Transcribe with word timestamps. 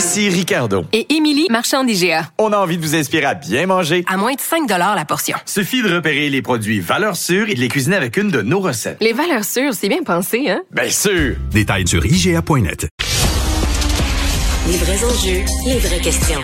Ici 0.00 0.30
Ricardo. 0.30 0.86
Et 0.94 1.12
Émilie, 1.12 1.46
marchand 1.50 1.84
d'IGA. 1.84 2.30
On 2.38 2.54
a 2.54 2.56
envie 2.56 2.78
de 2.78 2.82
vous 2.82 2.96
inspirer 2.96 3.26
à 3.26 3.34
bien 3.34 3.66
manger. 3.66 4.02
À 4.08 4.16
moins 4.16 4.32
de 4.32 4.40
5 4.40 4.66
la 4.66 5.04
portion. 5.04 5.36
Suffit 5.44 5.82
de 5.82 5.94
repérer 5.94 6.30
les 6.30 6.40
produits 6.40 6.80
valeurs 6.80 7.16
sûres 7.16 7.50
et 7.50 7.54
de 7.54 7.60
les 7.60 7.68
cuisiner 7.68 7.96
avec 7.96 8.16
une 8.16 8.30
de 8.30 8.40
nos 8.40 8.60
recettes. 8.60 8.96
Les 9.02 9.12
valeurs 9.12 9.44
sûres, 9.44 9.74
c'est 9.74 9.90
bien 9.90 10.02
pensé, 10.02 10.48
hein? 10.48 10.62
Bien 10.70 10.88
sûr! 10.88 11.36
Détails 11.50 11.86
sur 11.86 12.02
IGA.net. 12.06 12.88
Les 14.68 14.78
vrais 14.78 15.04
enjeux, 15.04 15.44
les 15.66 15.78
vraies 15.80 16.00
questions. 16.00 16.40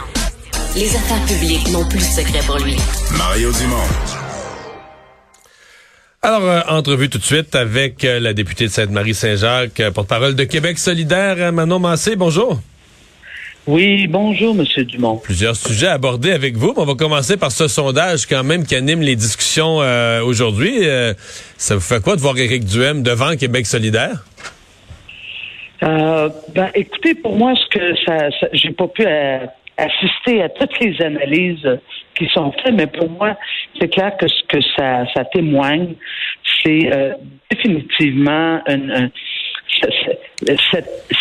Les 0.76 0.94
affaires 0.94 1.24
publiques 1.24 1.70
n'ont 1.70 1.88
plus 1.88 2.00
de 2.00 2.04
secret 2.04 2.40
pour 2.46 2.58
lui. 2.58 2.76
Mario 3.16 3.50
Dumont. 3.52 3.88
Alors, 6.20 6.44
euh, 6.44 6.60
entrevue 6.68 7.08
tout 7.08 7.16
de 7.16 7.24
suite 7.24 7.54
avec 7.54 8.04
euh, 8.04 8.20
la 8.20 8.34
députée 8.34 8.66
de 8.66 8.70
Sainte-Marie-Saint-Jacques, 8.70 9.80
euh, 9.80 9.90
porte-parole 9.92 10.34
de 10.34 10.44
Québec 10.44 10.78
solidaire, 10.78 11.54
Manon 11.54 11.78
Massé. 11.78 12.16
Bonjour. 12.16 12.60
Oui, 13.66 14.06
bonjour, 14.06 14.54
Monsieur 14.54 14.84
Dumont. 14.84 15.16
Plusieurs 15.16 15.56
sujets 15.56 15.88
abordés 15.88 16.30
avec 16.32 16.56
vous. 16.56 16.72
mais 16.76 16.82
On 16.82 16.84
va 16.84 16.94
commencer 16.94 17.36
par 17.36 17.50
ce 17.50 17.66
sondage 17.66 18.26
quand 18.26 18.44
même 18.44 18.64
qui 18.64 18.76
anime 18.76 19.00
les 19.02 19.16
discussions 19.16 19.82
euh, 19.82 20.22
aujourd'hui. 20.22 20.88
Euh, 20.88 21.14
ça 21.56 21.74
vous 21.74 21.80
fait 21.80 22.00
quoi 22.02 22.14
de 22.14 22.20
voir 22.20 22.38
Éric 22.38 22.64
Duhem 22.64 23.02
devant 23.02 23.34
Québec 23.36 23.66
solidaire? 23.66 24.24
Euh, 25.82 26.28
ben, 26.54 26.70
écoutez, 26.74 27.14
pour 27.14 27.36
moi, 27.36 27.54
ce 27.56 27.76
que 27.78 27.94
ça, 28.06 28.30
ça- 28.40 28.48
j'ai 28.52 28.70
pas 28.70 28.86
pu 28.86 29.04
assister 29.76 30.42
à 30.42 30.48
toutes 30.48 30.78
les 30.80 31.02
analyses 31.02 31.68
qui 32.16 32.26
sont 32.32 32.52
faites, 32.62 32.72
mais 32.72 32.86
pour 32.86 33.10
moi, 33.10 33.36
c'est 33.80 33.88
clair 33.88 34.12
que 34.16 34.28
ce 34.28 34.42
que 34.48 34.58
ça, 34.76 35.04
ça 35.12 35.24
témoigne, 35.34 35.94
c'est 36.62 36.88
définitivement 37.50 38.60
une, 38.68 39.10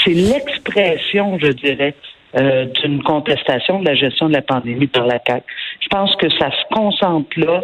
c'est 0.05 0.13
l'expression, 0.13 1.37
je 1.39 1.47
dirais, 1.51 1.95
euh, 2.37 2.65
d'une 2.65 3.01
contestation 3.01 3.79
de 3.79 3.85
la 3.85 3.95
gestion 3.95 4.27
de 4.27 4.33
la 4.33 4.41
pandémie 4.41 4.87
par 4.87 5.05
la 5.05 5.19
CAQ. 5.25 5.45
Je 5.79 5.87
pense 5.87 6.13
que 6.17 6.29
ça 6.31 6.51
se 6.51 6.75
concentre 6.75 7.39
là. 7.39 7.63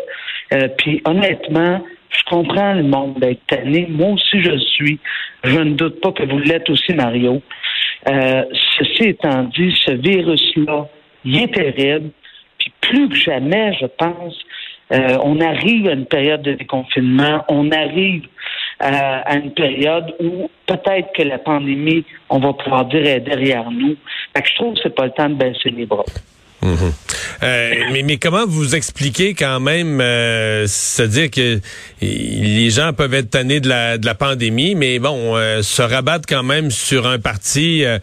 Euh, 0.54 0.70
puis 0.78 1.02
honnêtement, 1.04 1.84
je 2.10 2.24
comprends 2.30 2.74
le 2.74 2.84
monde 2.84 3.20
d'être 3.20 3.46
tanné. 3.48 3.88
Moi 3.90 4.12
aussi, 4.12 4.42
je 4.42 4.58
suis. 4.58 5.00
Je 5.44 5.60
ne 5.60 5.72
doute 5.72 6.00
pas 6.00 6.14
que 6.14 6.24
vous 6.24 6.40
l'êtes 6.40 6.70
aussi, 6.70 6.94
Mario. 6.94 7.42
Euh, 8.08 8.46
ceci 8.78 9.10
étant 9.10 9.44
dit, 9.44 9.76
ce 9.86 9.92
virus-là, 9.92 10.88
il 11.26 11.42
est 11.42 11.54
terrible. 11.54 12.12
Puis 12.58 12.72
plus 12.80 13.10
que 13.10 13.16
jamais, 13.16 13.74
je 13.74 13.88
pense, 13.88 14.40
on 15.24 15.40
arrive 15.40 15.88
à 15.88 15.94
une 15.94 16.06
période 16.06 16.42
de 16.42 16.54
déconfinement. 16.54 17.44
On 17.50 17.72
arrive 17.72 18.24
euh, 18.84 19.22
à 19.26 19.36
une 19.36 19.52
période 19.52 20.14
où 20.20 20.50
peut-être 20.66 21.14
que 21.14 21.24
la 21.24 21.38
pandémie, 21.38 22.04
on 22.30 22.40
va 22.40 22.54
pouvoir 22.54 22.86
dire, 22.86 23.06
est 23.06 23.20
derrière 23.20 23.70
nous. 23.70 23.96
Fait 24.36 24.42
que 24.42 24.50
je 24.50 24.56
trouve 24.56 24.74
que 24.74 24.80
c'est 24.84 24.96
pas 24.96 25.06
le 25.06 25.12
temps 25.12 25.30
de 25.30 25.36
baisser 25.36 25.70
les 25.70 25.86
bras. 25.86 26.06
Euh, 27.44 27.72
mais, 27.92 28.04
mais 28.04 28.18
comment 28.18 28.46
vous 28.46 28.76
expliquez 28.76 29.34
quand 29.34 29.60
même, 29.60 30.00
euh, 30.00 30.66
c'est-à-dire 30.68 31.32
que 31.32 31.60
les 32.02 32.70
gens 32.70 32.94
peuvent 32.94 33.14
être 33.16 33.32
tannés 33.32 33.60
de 33.60 33.68
la, 33.70 33.98
de 33.98 34.06
la 34.06 34.14
pandémie, 34.16 34.76
mais 34.76 35.00
bon, 35.00 35.36
euh, 35.36 35.64
se 35.64 35.82
rabattre 35.82 36.26
quand 36.28 36.44
même 36.44 36.70
sur 36.70 37.08
un 37.08 37.18
parti 37.20 37.84
euh, 37.84 37.98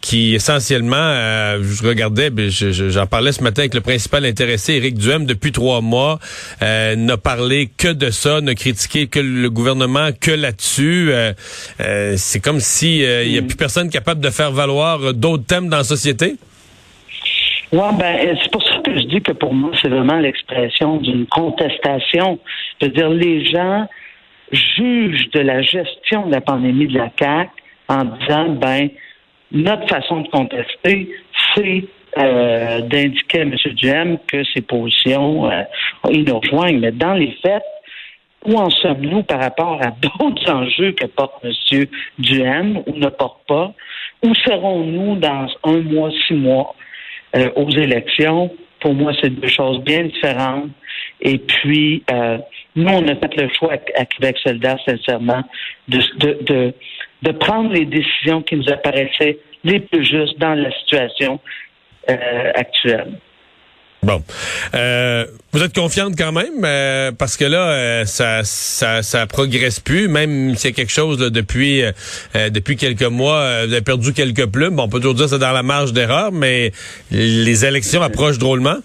qui 0.00 0.34
essentiellement, 0.34 0.94
euh, 0.96 1.62
je 1.64 1.82
regardais, 1.86 2.30
ben, 2.30 2.50
je- 2.50 2.70
je- 2.72 2.88
j'en 2.90 3.06
parlais 3.06 3.32
ce 3.32 3.42
matin 3.42 3.62
avec 3.62 3.74
le 3.74 3.80
principal 3.80 4.24
intéressé, 4.26 4.74
Éric 4.74 4.96
Duhem, 4.98 5.24
depuis 5.26 5.50
trois 5.50 5.80
mois, 5.80 6.20
euh, 6.62 6.94
n'a 6.94 7.16
parlé 7.16 7.70
que 7.76 7.88
de 7.88 8.10
ça, 8.10 8.40
n'a 8.40 8.54
critiqué 8.54 9.06
que 9.08 9.18
le 9.18 9.50
gouvernement 9.50 10.10
que 10.20 10.30
là-dessus. 10.30 11.08
Euh, 11.10 11.32
euh, 11.80 12.14
c'est 12.16 12.38
comme 12.40 12.60
si 12.60 12.98
il 12.98 13.30
y 13.32 13.38
a 13.38 13.42
plus 13.42 13.56
personne 13.56 13.88
capable 13.90 14.20
de 14.20 14.30
faire 14.30 14.52
valoir 14.52 15.14
d'autres 15.14 15.46
thèmes 15.46 15.68
dans 15.68 15.78
la 15.78 15.84
société? 15.84 16.36
Oui, 17.74 17.80
ben, 17.98 18.38
c'est 18.40 18.52
pour 18.52 18.62
ça 18.62 18.78
que 18.84 18.96
je 18.96 19.02
dis 19.06 19.20
que 19.20 19.32
pour 19.32 19.52
moi, 19.52 19.72
c'est 19.82 19.88
vraiment 19.88 20.20
l'expression 20.20 20.98
d'une 20.98 21.26
contestation. 21.26 22.38
Je 22.80 22.86
veux 22.86 22.92
dire, 22.92 23.08
les 23.10 23.44
gens 23.46 23.88
jugent 24.52 25.28
de 25.30 25.40
la 25.40 25.60
gestion 25.60 26.26
de 26.26 26.30
la 26.30 26.40
pandémie 26.40 26.86
de 26.86 26.96
la 26.96 27.10
CAQ 27.18 27.50
en 27.88 28.04
disant, 28.04 28.50
ben, 28.50 28.90
notre 29.50 29.88
façon 29.88 30.20
de 30.20 30.28
contester, 30.28 31.10
c'est 31.52 31.84
euh, 32.16 32.80
d'indiquer 32.82 33.40
à 33.40 33.42
M. 33.42 33.56
Duhem 33.72 34.18
que 34.28 34.44
ses 34.54 34.60
positions, 34.60 35.50
euh, 35.50 35.64
ils 36.12 36.22
nous 36.22 36.38
rejoignent. 36.38 36.78
Mais 36.78 36.92
dans 36.92 37.14
les 37.14 37.36
faits, 37.42 37.64
où 38.46 38.56
en 38.56 38.70
sommes-nous 38.70 39.24
par 39.24 39.40
rapport 39.40 39.80
à 39.82 39.90
d'autres 40.00 40.48
enjeux 40.48 40.92
que 40.92 41.06
porte 41.06 41.44
M. 41.44 41.86
Duhem 42.20 42.82
ou 42.86 42.96
ne 42.98 43.08
porte 43.08 43.40
pas? 43.48 43.72
Où 44.22 44.32
serons-nous 44.32 45.16
dans 45.16 45.48
un 45.64 45.80
mois, 45.80 46.12
six 46.28 46.34
mois? 46.34 46.76
Euh, 47.36 47.50
aux 47.56 47.70
élections. 47.70 48.50
Pour 48.80 48.94
moi, 48.94 49.12
c'est 49.20 49.30
deux 49.30 49.48
choses 49.48 49.80
bien 49.80 50.04
différentes. 50.04 50.70
Et 51.20 51.38
puis, 51.38 52.02
euh, 52.12 52.38
nous, 52.76 52.88
on 52.88 53.08
a 53.08 53.14
fait 53.16 53.36
le 53.36 53.48
choix 53.48 53.74
à, 53.96 54.04
Québec 54.04 54.36
solidaire, 54.42 54.78
sincèrement, 54.86 55.42
de, 55.88 55.98
de, 56.18 56.38
de, 56.42 56.74
de 57.22 57.32
prendre 57.32 57.72
les 57.72 57.86
décisions 57.86 58.42
qui 58.42 58.56
nous 58.56 58.68
apparaissaient 58.70 59.38
les 59.64 59.80
plus 59.80 60.04
justes 60.04 60.38
dans 60.38 60.54
la 60.54 60.70
situation 60.72 61.40
euh, 62.10 62.52
actuelle. 62.54 63.12
Bon. 64.04 64.22
Euh, 64.74 65.24
vous 65.52 65.62
êtes 65.62 65.74
confiante 65.74 66.14
quand 66.18 66.32
même 66.32 66.62
euh, 66.62 67.10
parce 67.12 67.36
que 67.38 67.44
là 67.46 67.68
euh, 67.70 68.04
ça, 68.04 68.44
ça 68.44 69.02
ça 69.02 69.26
progresse 69.26 69.80
plus 69.80 70.08
même 70.08 70.54
s'il 70.56 70.70
y 70.70 70.72
a 70.72 70.76
quelque 70.76 70.92
chose 70.92 71.20
là, 71.20 71.30
depuis 71.30 71.82
euh, 71.82 71.92
euh, 72.36 72.50
depuis 72.50 72.76
quelques 72.76 73.02
mois 73.04 73.36
euh, 73.36 73.64
vous 73.66 73.72
avez 73.72 73.82
perdu 73.82 74.12
quelques 74.12 74.46
plumes 74.46 74.76
bon, 74.76 74.82
on 74.82 74.88
peut 74.88 74.98
toujours 74.98 75.14
dire 75.14 75.24
que 75.24 75.30
c'est 75.30 75.38
dans 75.38 75.52
la 75.52 75.62
marge 75.62 75.92
d'erreur 75.92 76.32
mais 76.32 76.72
les 77.10 77.64
élections 77.64 78.02
approchent 78.02 78.38
drôlement 78.38 78.76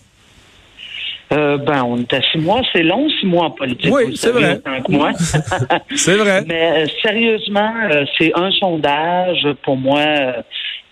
Euh, 1.32 1.58
ben, 1.58 1.84
on 1.84 1.98
est 2.00 2.14
à 2.14 2.22
six 2.32 2.40
mois, 2.40 2.62
c'est 2.74 2.82
long, 2.82 3.08
six 3.20 3.28
mois 3.28 3.46
en 3.46 3.52
politique. 3.52 3.94
Oui, 3.94 4.16
c'est 4.18 4.32
vrai. 4.32 4.60
c'est 5.96 6.16
vrai 6.18 6.44
Mais 6.48 6.86
sérieusement, 7.04 7.72
euh, 7.92 8.04
c'est 8.18 8.32
un 8.36 8.50
sondage 8.52 9.48
pour 9.64 9.78
moi. 9.78 10.02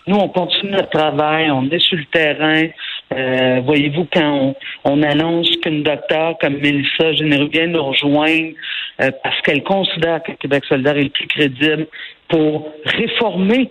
nous, 0.06 0.16
on 0.16 0.28
continue 0.28 0.70
notre 0.70 0.90
travail, 0.90 1.50
on 1.50 1.64
est 1.70 1.80
sur 1.80 1.98
le 1.98 2.04
terrain. 2.12 2.68
Euh, 3.12 3.60
Voyez-vous, 3.64 4.06
quand 4.12 4.54
on, 4.84 4.92
on 4.92 5.02
annonce 5.02 5.48
qu'une 5.62 5.82
docteure 5.82 6.36
comme 6.38 6.58
Mélissa 6.58 7.12
Généreux 7.14 7.48
vient 7.48 7.66
nous 7.66 7.82
rejoindre 7.82 8.52
euh, 9.00 9.10
parce 9.22 9.40
qu'elle 9.42 9.62
considère 9.62 10.22
que 10.22 10.32
Québec 10.32 10.64
solidaire 10.68 10.96
est 10.96 11.04
le 11.04 11.08
plus 11.08 11.26
crédible 11.26 11.86
pour 12.28 12.72
réformer 12.84 13.70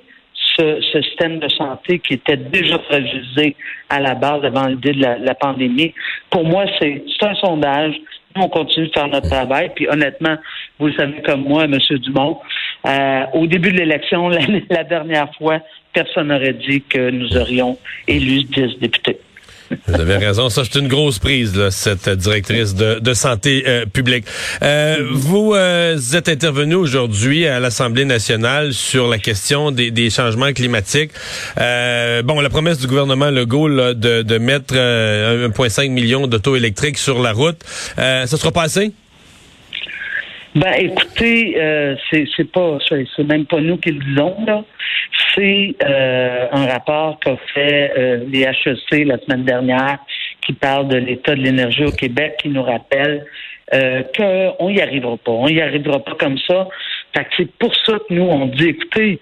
ce, 0.58 0.82
ce 0.92 1.02
système 1.02 1.40
de 1.40 1.50
santé 1.50 2.00
qui 2.00 2.16
était 2.16 2.38
déjà 2.38 2.80
fragilisé 2.80 3.56
à 3.90 4.00
la 4.00 4.16
base 4.16 4.44
avant 4.44 4.68
l'idée 4.68 4.94
de 4.94 5.02
la, 5.02 5.18
la 5.18 5.36
pandémie. 5.36 5.94
Pour 6.30 6.46
moi, 6.46 6.66
c'est 6.80 7.04
c'est 7.08 7.28
un 7.28 7.36
sondage. 7.36 7.94
Nous, 8.36 8.44
on 8.44 8.50
continue 8.50 8.88
de 8.88 8.92
faire 8.94 9.08
notre 9.08 9.30
travail. 9.30 9.72
Puis 9.76 9.88
honnêtement, 9.88 10.36
vous 10.80 10.88
le 10.88 10.94
savez 10.94 11.22
comme 11.22 11.44
moi, 11.44 11.66
M. 11.66 11.78
Dumont, 12.00 12.40
euh, 12.86 13.24
au 13.34 13.48
début 13.48 13.72
de 13.72 13.78
l'élection, 13.78 14.30
la, 14.30 14.40
la 14.70 14.84
dernière 14.84 15.34
fois, 15.36 15.60
personne 15.94 16.28
n'aurait 16.28 16.54
dit 16.54 16.82
que 16.82 17.10
nous 17.10 17.38
aurions 17.38 17.78
élu 18.08 18.44
10 18.44 18.80
députés. 18.80 19.18
Vous 19.88 20.00
avez 20.00 20.18
raison. 20.18 20.50
Ça 20.50 20.64
c'est 20.64 20.80
une 20.80 20.88
grosse 20.88 21.20
prise 21.20 21.56
là, 21.56 21.72
cette 21.72 22.10
directrice 22.10 22.76
de, 22.76 23.14
santé 23.14 23.64
euh, 23.68 23.86
publique. 23.86 24.26
Euh, 24.62 25.08
vous 25.12 25.54
euh, 25.54 25.98
êtes 26.14 26.30
intervenu 26.30 26.76
aujourd'hui 26.76 27.48
à 27.48 27.60
l'Assemblée 27.60 28.06
nationale 28.06 28.74
sur 28.74 29.08
la 29.08 29.18
question 29.18 29.72
des, 29.72 29.92
des 29.92 30.10
changements 30.10 30.54
climatiques. 30.54 31.12
Euh, 31.60 32.22
bon 32.22 32.40
la 32.42 32.50
promesse 32.50 32.80
du 32.80 32.88
gouvernement 32.88 33.32
Legault 33.32 33.68
là, 33.68 33.94
de, 33.94 34.22
de 34.22 34.38
mettre 34.38 34.74
euh, 34.76 35.48
1,5 35.50 35.90
million 35.90 36.28
d'auto 36.28 36.56
électriques 36.56 36.98
sur 36.98 37.22
la 37.22 37.32
route 37.32 37.58
euh, 37.98 38.26
ça 38.26 38.38
sera 38.38 38.52
pas 38.52 38.64
assez 38.64 38.92
Ben, 40.56 40.74
écoutez, 40.80 41.56
euh, 41.60 41.96
c'est 42.12 42.52
pas, 42.52 42.78
c'est 42.90 43.24
même 43.24 43.46
pas 43.46 43.60
nous 43.62 43.78
qui 43.78 43.92
le 43.92 44.04
disons 44.04 44.36
là. 44.46 44.64
C'est 45.38 45.76
euh, 45.86 46.48
un 46.52 46.66
rapport 46.66 47.20
qu'a 47.20 47.38
fait 47.54 47.94
euh, 47.96 48.26
les 48.28 48.42
HEC 48.42 49.06
la 49.06 49.20
semaine 49.20 49.44
dernière, 49.44 50.00
qui 50.42 50.54
parle 50.54 50.88
de 50.88 50.98
l'état 50.98 51.36
de 51.36 51.42
l'énergie 51.42 51.86
au 51.86 51.92
Québec, 51.92 52.38
qui 52.42 52.50
nous 52.50 52.64
rappelle 52.64 53.24
euh, 53.72 54.02
qu'on 54.18 54.70
y 54.70 54.82
arrivera 54.82 55.16
pas, 55.18 55.32
on 55.32 55.48
y 55.48 55.62
arrivera 55.62 56.00
pas 56.00 56.16
comme 56.20 56.40
ça. 56.40 56.68
Fait 57.16 57.24
que 57.26 57.30
c'est 57.38 57.52
pour 57.60 57.72
ça 57.86 58.00
que 58.00 58.14
nous 58.14 58.24
on 58.24 58.48
dit, 58.48 58.70
écoutez, 58.70 59.20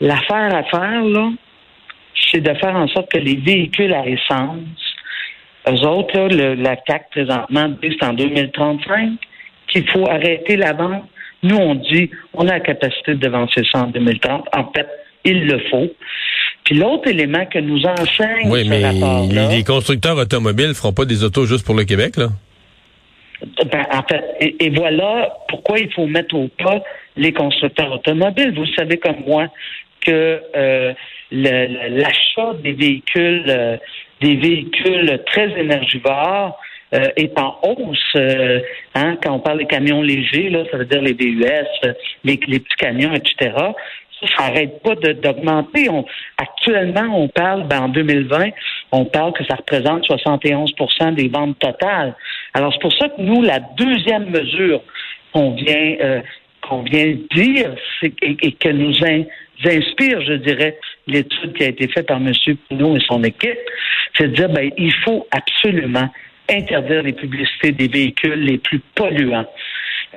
l'affaire 0.00 0.54
à 0.54 0.62
faire 0.64 1.02
là, 1.02 1.30
c'est 2.30 2.40
de 2.40 2.54
faire 2.54 2.76
en 2.76 2.86
sorte 2.86 3.10
que 3.10 3.18
les 3.18 3.36
véhicules 3.36 3.92
à 3.92 4.06
essence, 4.06 4.58
eux 5.68 5.84
autres, 5.84 6.28
la 6.28 6.76
CAC 6.76 7.10
présentement 7.10 7.74
c'est 7.82 8.04
en 8.04 8.12
2035 8.12 9.14
qu'il 9.66 9.88
faut 9.90 10.08
arrêter 10.08 10.56
la 10.56 10.74
vente. 10.74 11.04
Nous, 11.42 11.56
on 11.56 11.74
dit 11.74 12.08
on 12.34 12.46
a 12.46 12.52
la 12.52 12.60
capacité 12.60 13.14
de 13.14 13.18
devancer 13.18 13.62
ça 13.72 13.80
en 13.80 13.88
2030. 13.88 14.48
En 14.54 14.70
fait, 14.72 14.86
il 15.26 15.46
le 15.46 15.58
faut. 15.70 15.88
Puis 16.64 16.74
l'autre 16.76 17.08
élément 17.08 17.44
que 17.46 17.58
nous 17.58 17.84
enseigne 17.84 18.50
Oui, 18.50 18.64
ce 18.64 18.70
mais 18.70 18.84
rapport-là, 18.84 19.48
les, 19.50 19.56
les 19.58 19.64
constructeurs 19.64 20.16
automobiles 20.16 20.74
feront 20.74 20.92
pas 20.92 21.04
des 21.04 21.22
autos 21.22 21.44
juste 21.46 21.64
pour 21.64 21.74
le 21.74 21.84
Québec, 21.84 22.16
là. 22.16 22.28
Ben, 23.70 23.84
en 23.92 24.02
fait, 24.02 24.24
et, 24.40 24.64
et 24.64 24.70
voilà 24.70 25.28
pourquoi 25.48 25.78
il 25.78 25.92
faut 25.92 26.06
mettre 26.06 26.34
au 26.34 26.48
pas 26.48 26.82
les 27.16 27.32
constructeurs 27.32 27.92
automobiles. 27.92 28.54
Vous 28.56 28.66
savez 28.74 28.96
comme 28.96 29.20
moi 29.26 29.48
que 30.00 30.40
euh, 30.56 30.92
l'achat 31.30 32.54
des 32.62 32.72
véhicules, 32.72 33.44
euh, 33.48 33.76
des 34.22 34.36
véhicules 34.36 35.20
très 35.26 35.50
énergivores 35.60 36.58
euh, 36.94 37.08
est 37.16 37.38
en 37.38 37.58
hausse. 37.62 37.98
euh, 38.16 38.60
hein, 38.94 39.16
quand 39.22 39.32
on 39.34 39.40
parle 39.40 39.58
des 39.58 39.66
camions 39.66 40.00
légers, 40.02 40.48
là, 40.48 40.64
ça 40.70 40.78
veut 40.78 40.84
dire 40.86 41.02
les 41.02 41.12
VUS, 41.12 41.44
euh, 41.84 41.92
les, 42.24 42.40
les 42.46 42.60
petits 42.60 42.76
camions, 42.78 43.12
etc. 43.12 43.54
Ça, 44.20 44.48
n'arrête 44.48 44.82
pas 44.82 44.94
d'augmenter. 44.94 45.88
Actuellement, 46.38 47.22
on 47.22 47.28
parle, 47.28 47.68
ben, 47.68 47.82
en 47.82 47.88
2020, 47.88 48.50
on 48.92 49.04
parle 49.04 49.32
que 49.34 49.44
ça 49.44 49.56
représente 49.56 50.04
71% 50.08 51.14
des 51.14 51.28
ventes 51.28 51.58
totales. 51.58 52.14
Alors, 52.54 52.72
c'est 52.72 52.80
pour 52.80 52.94
ça 52.94 53.08
que 53.10 53.20
nous, 53.20 53.42
la 53.42 53.60
deuxième 53.76 54.30
mesure 54.30 54.80
qu'on 55.32 55.54
vient, 55.54 55.96
euh, 56.00 56.20
vient 56.90 57.14
dire 57.34 57.74
et, 58.02 58.36
et 58.42 58.52
que 58.52 58.70
nous 58.70 58.94
in- 59.04 59.24
inspire, 59.64 60.20
je 60.22 60.34
dirais, 60.34 60.78
l'étude 61.06 61.52
qui 61.52 61.64
a 61.64 61.68
été 61.68 61.86
faite 61.88 62.06
par 62.06 62.16
M. 62.16 62.32
Pinot 62.68 62.96
et 62.96 63.00
son 63.06 63.22
équipe, 63.22 63.58
c'est 64.16 64.28
de 64.28 64.34
dire, 64.34 64.48
ben, 64.48 64.70
il 64.78 64.92
faut 65.04 65.26
absolument 65.30 66.08
interdire 66.50 67.02
les 67.02 67.12
publicités 67.12 67.72
des 67.72 67.88
véhicules 67.88 68.40
les 68.44 68.58
plus 68.58 68.80
polluants, 68.94 69.46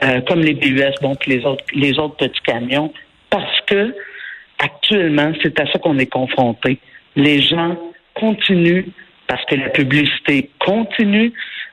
euh, 0.04 0.22
comme 0.22 0.42
les 0.42 0.54
BUS, 0.54 0.94
bon, 1.02 1.16
puis 1.16 1.32
les 1.38 1.46
autres, 1.46 1.64
les 1.74 1.98
autres 2.00 2.16
petits 2.18 2.42
camions, 2.42 2.94
parce 3.30 3.62
que 3.68 3.94
actuellement, 4.60 5.32
c'est 5.42 5.60
à 5.60 5.66
ça 5.72 5.80
qu'on 5.80 5.98
est 6.00 6.08
confronté. 6.12 6.80
Les 7.16 7.42
gens 7.42 7.78
continuent, 8.16 8.86
parce 9.28 9.44
que 9.46 9.56
la 9.56 9.70
publicité 9.70 10.50
continue, 10.60 11.32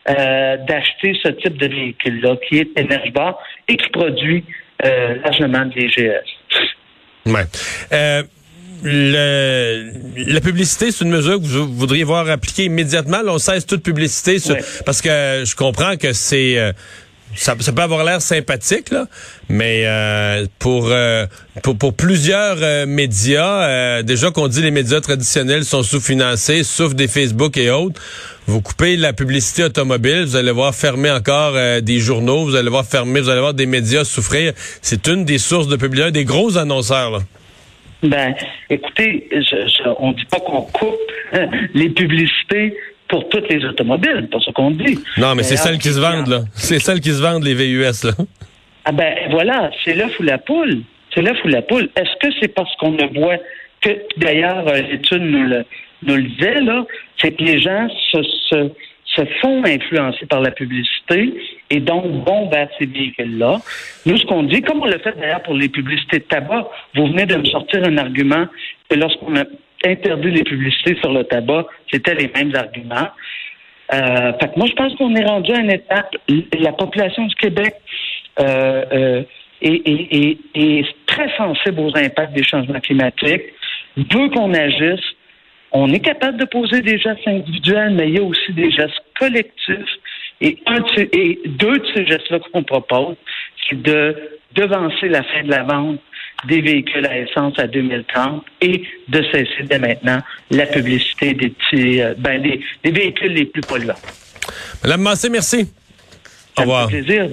euh, 0.09 0.57
d'acheter 0.69 1.19
ce 1.23 1.29
type 1.31 1.57
de 1.59 1.67
véhicule-là, 1.67 2.37
qui 2.49 2.59
est 2.59 2.69
énergivore 2.79 3.43
et 3.67 3.77
qui 3.77 3.89
produit 3.89 4.45
euh, 4.85 5.17
largement 5.25 5.65
de 5.67 5.73
l'IGS. 5.75 6.23
Ouais. 7.27 7.43
Euh, 7.93 8.23
le, 8.85 10.33
la 10.33 10.41
publicité, 10.41 10.93
c'est 10.93 11.05
une 11.05 11.11
mesure 11.11 11.41
que 11.41 11.47
vous 11.47 11.73
voudriez 11.73 12.05
voir 12.05 12.29
appliquée 12.31 12.65
immédiatement. 12.65 13.23
Là, 13.23 13.33
on 13.33 13.39
cesse 13.39 13.67
toute 13.67 13.83
publicité 13.83 14.39
sur- 14.39 14.55
Ouais. 14.55 14.61
parce 14.85 15.01
que 15.03 15.43
je 15.45 15.57
comprends 15.57 15.97
que 15.97 16.13
c'est 16.13 16.59
euh, 16.59 16.73
ça, 17.35 17.55
peut 17.55 17.83
avoir 17.83 18.05
l'air 18.05 18.23
sympathique, 18.23 18.91
là, 18.91 19.07
mais 19.49 19.83
euh, 19.85 20.47
pour, 20.59 20.89
euh, 20.91 21.27
pour 21.63 21.77
pour 21.77 21.95
plusieurs 21.95 22.57
euh, 22.63 22.87
médias, 22.87 24.03
déjà 24.03 24.31
qu'on 24.31 24.49
dit 24.49 24.63
les 24.63 24.71
médias 24.71 25.01
traditionnels 25.01 25.65
sont 25.65 25.83
sous-financés, 25.83 26.63
souffrent 26.63 26.95
des 26.95 27.09
Facebook 27.09 27.57
et 27.59 27.71
autres. 27.71 28.01
Vous 28.47 28.61
coupez 28.63 28.97
la 28.97 29.13
publicité 29.13 29.65
automobile, 29.65 30.23
vous 30.25 30.37
allez 30.37 30.53
voir 30.53 30.75
fermer 30.75 31.11
encore 31.11 31.55
des 31.83 31.99
journaux, 31.99 32.45
vous 32.45 32.55
allez 32.55 32.71
voir 32.71 32.85
fermer, 32.87 33.21
vous 33.21 33.29
allez 33.29 33.41
voir 33.41 33.55
des 33.55 33.67
médias 33.67 34.05
souffrir. 34.05 34.53
C'est 34.83 35.09
une 35.09 35.25
des 35.25 35.39
sources 35.39 35.67
de 35.67 35.77
publicité, 35.77 36.13
des 36.13 36.25
gros 36.25 36.57
annonceurs. 36.57 37.11
Là. 37.11 37.19
Ben, 38.03 38.35
écoutez, 38.71 39.29
je, 39.33 39.41
je- 39.67 39.91
on 39.99 40.13
dit 40.13 40.25
pas 40.31 40.39
qu'on 40.39 40.63
coupe 40.63 40.95
les 41.75 41.89
publicités 41.91 42.75
pour 43.09 43.29
toutes 43.29 43.49
les 43.49 43.65
automobiles, 43.65 44.21
c'est 44.23 44.31
pas 44.31 44.41
ce 44.41 44.51
qu'on 44.51 44.71
dit. 44.71 44.99
Non, 45.17 45.35
mais 45.35 45.43
c'est 45.43 45.55
D'ailleurs, 45.55 45.67
celles 45.67 45.79
qui 45.79 45.89
se 45.91 46.01
vendent, 46.01 46.29
là. 46.29 46.41
C'est 46.55 46.79
celles 46.79 47.01
qui 47.01 47.11
se 47.11 47.23
vendent, 47.23 47.45
les 47.45 47.55
VUS, 47.55 48.05
là. 48.05 48.13
Ah 48.85 48.93
ben 48.93 49.15
voilà, 49.31 49.71
c'est 49.85 49.95
l'œuf 49.95 50.19
ou 50.21 50.23
la 50.23 50.39
poule. 50.39 50.83
C'est 51.13 51.23
l'œuf 51.23 51.37
ou 51.45 51.49
la 51.49 51.63
poule. 51.63 51.89
Est-ce 51.97 52.17
que 52.21 52.33
c'est 52.41 52.55
parce 52.55 52.75
qu'on 52.77 52.93
ne 52.93 53.19
voit 53.19 53.39
que 53.81 53.91
d'ailleurs 54.17 54.67
euh, 54.69 54.81
l'étude 54.81 55.23
nous 55.23 55.45
le, 55.45 55.65
nous 56.05 56.17
le 56.17 56.23
disait 56.23 56.61
là, 56.61 56.85
c'est 57.21 57.33
que 57.33 57.43
les 57.43 57.59
gens 57.59 57.89
se, 58.13 58.23
se, 58.23 58.71
se 59.07 59.23
font 59.41 59.65
influencer 59.65 60.27
par 60.27 60.41
la 60.41 60.51
publicité 60.51 61.35
et 61.71 61.81
donc 61.81 62.05
vont 62.27 62.49
vers 62.49 62.69
ces 62.79 62.87
véhicules-là. 62.87 63.61
Nous, 64.05 64.19
ce 64.19 64.27
qu'on 64.27 64.45
dit, 64.45 64.63
comme 64.63 64.83
on 64.83 64.87
l'a 64.87 64.99
fait 64.99 65.19
d'ailleurs 65.19 65.43
pour 65.43 65.55
les 65.55 65.69
publicités 65.69 66.19
de 66.19 66.25
tabac, 66.25 66.69
vous 66.95 67.07
venez 67.09 67.27
de 67.27 67.37
me 67.37 67.45
sortir 67.47 67.83
un 67.85 67.97
argument 67.99 68.47
que 68.89 68.97
lorsqu'on 68.97 69.35
a 69.37 69.45
interdit 69.85 70.31
les 70.31 70.43
publicités 70.45 70.97
sur 71.01 71.13
le 71.13 71.25
tabac, 71.25 71.67
c'était 71.93 72.15
les 72.15 72.29
mêmes 72.35 72.55
arguments. 72.55 73.09
Euh, 73.95 74.33
fait 74.41 74.53
que 74.53 74.59
moi, 74.59 74.67
je 74.69 74.75
pense 74.75 74.95
qu'on 74.97 75.15
est 75.15 75.25
rendu 75.25 75.53
à 75.53 75.61
une 75.61 75.71
étape. 75.71 76.15
La 76.59 76.73
population 76.73 77.27
du 77.27 77.35
Québec 77.37 77.75
euh, 78.41 78.85
euh, 78.93 79.23
est, 79.63 79.89
est- 79.89 80.39
est- 80.55 80.87
très 81.07 81.35
sensible 81.37 81.81
aux 81.81 81.97
impacts 81.97 82.33
des 82.35 82.43
changements 82.45 82.81
climatiques, 82.81 83.43
veut 83.97 84.29
qu'on 84.31 84.53
agisse. 84.55 85.05
On 85.73 85.91
est 85.93 86.01
capable 86.01 86.39
de 86.39 86.45
poser 86.47 86.81
des 86.83 86.99
gestes 86.99 87.27
individuels, 87.27 87.93
mais 87.95 88.09
il 88.09 88.17
y 88.17 88.19
a 88.19 88.23
aussi 88.23 88.53
des 88.53 88.71
gestes 88.71 89.01
collectifs. 89.19 89.95
Et, 90.41 90.59
un 90.67 90.81
de 90.81 90.89
ces- 90.95 91.11
et 91.13 91.41
deux 91.47 91.79
de 91.79 91.87
ces 91.95 92.07
gestes-là 92.07 92.39
qu'on 92.53 92.63
propose, 92.65 93.17
c'est 93.69 93.81
de 93.81 94.17
devancer 94.55 95.09
la 95.09 95.23
fin 95.23 95.43
de 95.45 95.51
la 95.51 95.63
vente 95.63 96.01
des 96.47 96.61
véhicules 96.61 97.07
à 97.07 97.19
essence 97.19 97.59
à 97.59 97.67
2030 97.67 98.45
et 98.61 98.83
de 99.09 99.23
cesser 99.33 99.63
dès 99.65 99.79
maintenant 99.79 100.21
la 100.51 100.67
publicité 100.67 101.35
des 101.35 101.51
petits, 101.51 102.01
euh, 102.03 102.15
ben, 102.19 102.43
des, 102.43 102.61
des 102.85 102.91
véhicules 102.91 103.33
les 103.33 103.47
plus 103.47 103.63
polluants. 103.63 103.95
Madame 104.83 105.03
Massé, 105.03 105.29
merci. 105.31 105.63
Au 105.63 106.57
Ça 106.57 106.63
revoir. 106.63 106.89
plaisir. 106.89 107.29